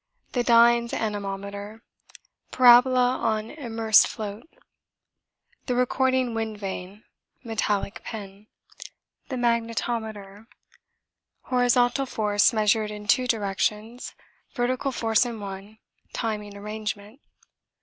The 0.31 0.43
Dynes 0.43 0.93
anemometer 0.93 1.83
Parabola 2.49 3.17
on 3.19 3.51
immersed 3.51 4.07
float. 4.07 4.49
The 5.67 5.75
recording 5.75 6.33
wind 6.33 6.57
vane 6.57 7.03
Metallic 7.43 8.01
pen. 8.03 8.47
The 9.29 9.35
magnetometer 9.37 10.47
Horizontal 11.43 12.07
force 12.07 12.51
measured 12.51 12.89
in 12.89 13.05
two 13.05 13.27
directions 13.27 14.15
vertical 14.55 14.91
force 14.91 15.23
in 15.23 15.39
one 15.39 15.77
timing 16.13 16.57
arrangement. 16.57 17.21